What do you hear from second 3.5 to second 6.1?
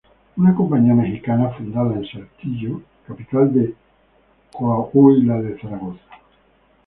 de Coahuila de Zaragoza.